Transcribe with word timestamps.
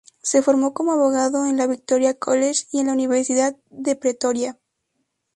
Se 0.23 0.41
formó 0.41 0.73
como 0.73 0.93
abogado 0.93 1.45
en 1.45 1.59
el 1.59 1.67
Victoria 1.67 2.15
College 2.17 2.63
y 2.71 2.79
en 2.79 2.87
la 2.87 2.93
Universidad 2.93 3.55
de 3.69 3.95
Pretoria. 3.95 4.57